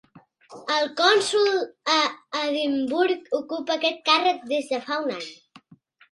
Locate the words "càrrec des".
4.09-4.71